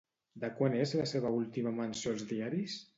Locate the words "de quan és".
0.43-0.95